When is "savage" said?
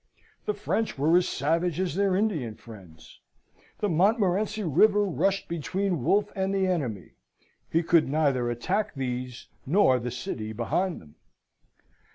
1.29-1.79